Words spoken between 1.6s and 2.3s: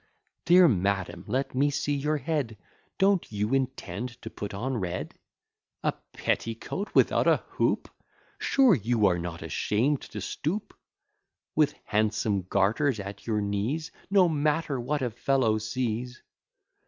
see your